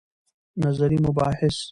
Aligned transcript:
نظري 0.63 0.95
مباحث 1.05 1.57